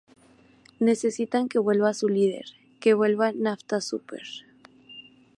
[0.79, 2.45] Necesitan que vuelva su líder,
[2.79, 4.23] que vuelva Nafta Súper.